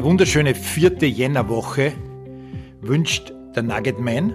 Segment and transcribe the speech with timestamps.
[0.00, 1.92] Eine wunderschöne vierte Jännerwoche
[2.80, 4.32] wünscht der Nugget Man.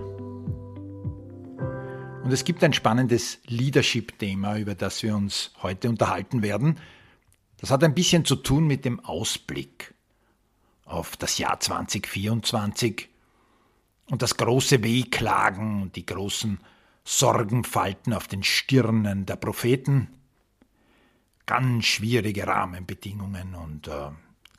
[2.24, 6.78] Und es gibt ein spannendes Leadership-Thema, über das wir uns heute unterhalten werden.
[7.58, 9.96] Das hat ein bisschen zu tun mit dem Ausblick
[10.86, 13.10] auf das Jahr 2024
[14.12, 16.60] und das große Wehklagen und die großen
[17.06, 20.10] Sorgenfalten auf den Stirnen der Propheten.
[21.48, 24.12] Ganz schwierige Rahmenbedingungen und äh,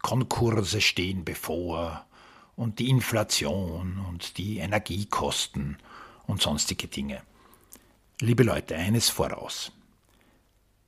[0.06, 2.06] Konkurse stehen bevor
[2.54, 5.78] und die Inflation und die Energiekosten
[6.28, 7.22] und sonstige Dinge.
[8.20, 9.72] Liebe Leute, eines voraus.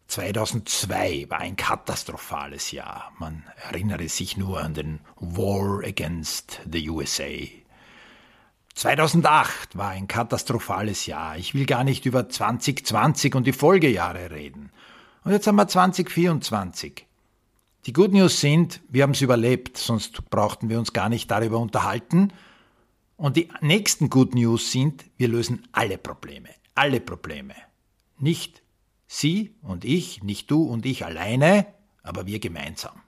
[0.07, 3.11] 2002 war ein katastrophales Jahr.
[3.19, 7.49] Man erinnere sich nur an den War against the USA.
[8.77, 11.37] 2008 war ein katastrophales Jahr.
[11.37, 14.71] Ich will gar nicht über 2020 und die Folgejahre reden.
[15.25, 17.08] Und jetzt haben wir 2024.
[17.87, 21.59] Die Good News sind, wir haben es überlebt, sonst brauchten wir uns gar nicht darüber
[21.59, 22.33] unterhalten.
[23.17, 26.51] Und die nächsten Good News sind, wir lösen alle Probleme.
[26.75, 27.55] Alle Probleme.
[28.19, 28.63] Nicht
[29.07, 31.67] Sie und ich, nicht du und ich alleine,
[32.03, 33.01] aber wir gemeinsam.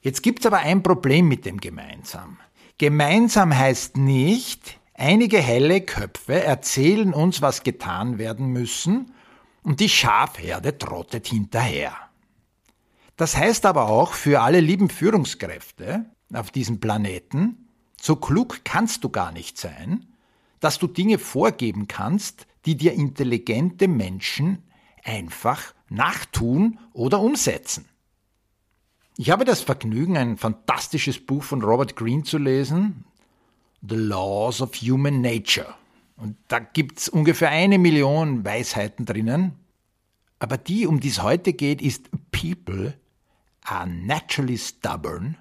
[0.00, 2.38] Jetzt gibt es aber ein Problem mit dem Gemeinsam.
[2.78, 9.12] Gemeinsam heißt nicht, einige helle Köpfe erzählen uns, was getan werden müssen,
[9.62, 11.94] und die Schafherde trottet hinterher.
[13.22, 17.68] Das heißt aber auch für alle lieben Führungskräfte auf diesem Planeten,
[18.00, 20.08] so klug kannst du gar nicht sein,
[20.58, 24.64] dass du Dinge vorgeben kannst, die dir intelligente Menschen
[25.04, 27.84] einfach nachtun oder umsetzen.
[29.16, 33.04] Ich habe das Vergnügen, ein fantastisches Buch von Robert Greene zu lesen,
[33.88, 35.72] The Laws of Human Nature.
[36.16, 39.52] Und da gibt es ungefähr eine Million Weisheiten drinnen.
[40.40, 42.94] Aber die, um die es heute geht, ist People
[43.70, 45.36] are naturally stubborn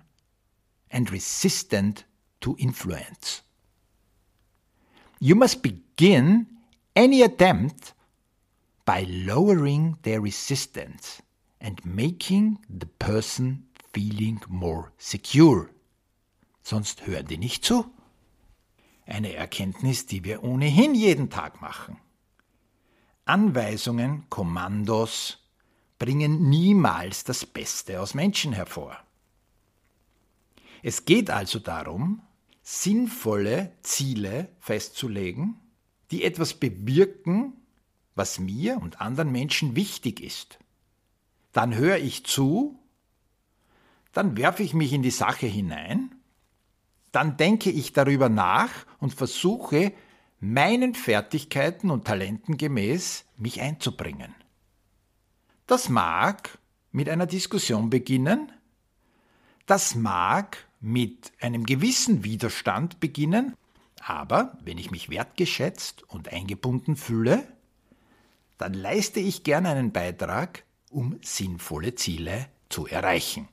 [0.89, 2.03] and resistant
[2.41, 3.41] to influence.
[5.19, 6.47] You must begin
[6.95, 7.93] any attempt
[8.85, 11.21] by lowering their resistance
[11.59, 15.69] and making the person feeling more secure.
[16.63, 17.85] Sonst hören die nicht zu.
[19.05, 21.97] Eine Erkenntnis, die wir ohnehin jeden Tag machen.
[23.25, 25.37] Anweisungen, Kommandos,
[26.01, 28.97] bringen niemals das Beste aus Menschen hervor.
[30.81, 32.23] Es geht also darum,
[32.63, 35.59] sinnvolle Ziele festzulegen,
[36.09, 37.53] die etwas bewirken,
[38.15, 40.57] was mir und anderen Menschen wichtig ist.
[41.53, 42.79] Dann höre ich zu,
[44.11, 46.15] dann werfe ich mich in die Sache hinein,
[47.11, 49.93] dann denke ich darüber nach und versuche,
[50.39, 54.33] meinen Fertigkeiten und Talenten gemäß mich einzubringen.
[55.71, 56.59] Das mag
[56.91, 58.51] mit einer Diskussion beginnen,
[59.67, 63.55] das mag mit einem gewissen Widerstand beginnen,
[64.01, 67.47] aber wenn ich mich wertgeschätzt und eingebunden fühle,
[68.57, 73.47] dann leiste ich gern einen Beitrag, um sinnvolle Ziele zu erreichen.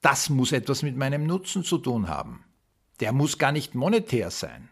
[0.00, 2.44] Das muss etwas mit meinem Nutzen zu tun haben.
[3.00, 4.70] Der muss gar nicht monetär sein.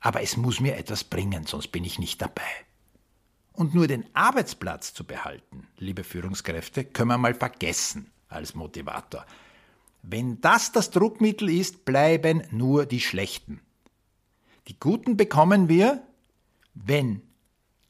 [0.00, 2.69] Aber es muss mir etwas bringen, sonst bin ich nicht dabei.
[3.52, 9.26] Und nur den Arbeitsplatz zu behalten, liebe Führungskräfte, können wir mal vergessen als Motivator.
[10.02, 13.60] Wenn das das Druckmittel ist, bleiben nur die Schlechten.
[14.68, 16.02] Die Guten bekommen wir,
[16.74, 17.22] wenn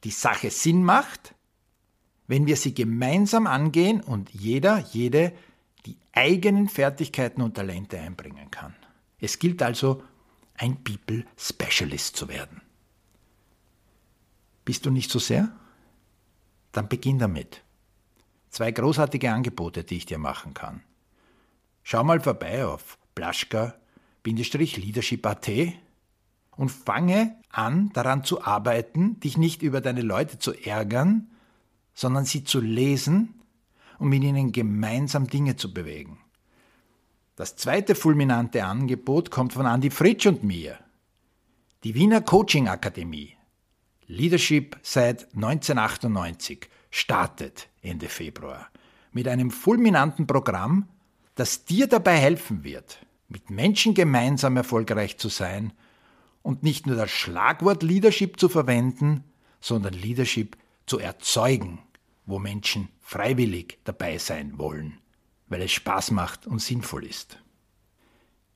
[0.03, 1.35] die Sache Sinn macht,
[2.27, 5.33] wenn wir sie gemeinsam angehen und jeder, jede
[5.85, 8.75] die eigenen Fertigkeiten und Talente einbringen kann.
[9.19, 10.03] Es gilt also,
[10.55, 12.61] ein People Specialist zu werden.
[14.65, 15.49] Bist du nicht so sehr?
[16.71, 17.63] Dann beginn damit.
[18.49, 20.81] Zwei großartige Angebote, die ich dir machen kann.
[21.83, 25.49] Schau mal vorbei auf blaschka-leadership.at
[26.57, 31.29] und fange an, daran zu arbeiten, dich nicht über deine Leute zu ärgern,
[31.93, 33.35] sondern sie zu lesen
[33.99, 36.19] und mit ihnen gemeinsam Dinge zu bewegen.
[37.35, 40.77] Das zweite fulminante Angebot kommt von Andy Fritsch und mir.
[41.83, 43.35] Die Wiener Coaching Akademie.
[44.11, 48.69] Leadership seit 1998 startet Ende Februar
[49.13, 50.89] mit einem fulminanten Programm,
[51.35, 55.71] das dir dabei helfen wird, mit Menschen gemeinsam erfolgreich zu sein
[56.41, 59.23] und nicht nur das Schlagwort Leadership zu verwenden,
[59.61, 61.79] sondern Leadership zu erzeugen,
[62.25, 64.97] wo Menschen freiwillig dabei sein wollen,
[65.47, 67.37] weil es Spaß macht und sinnvoll ist.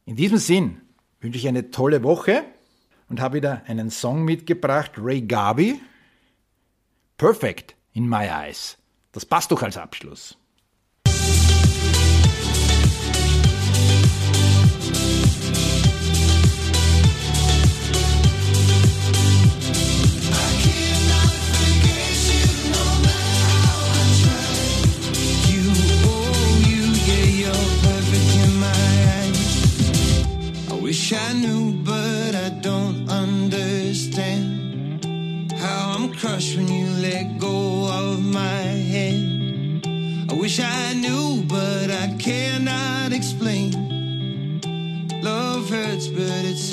[0.03, 0.81] In diesem Sinn
[1.21, 2.43] wünsche ich eine tolle Woche
[3.09, 5.81] und habe wieder einen Song mitgebracht, Ray Garvey,
[7.17, 8.77] Perfect in My Eyes.
[9.11, 10.37] Das passt doch als Abschluss.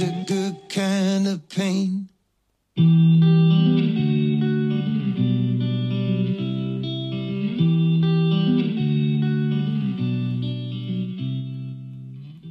[0.02, 2.08] a good kind of pain.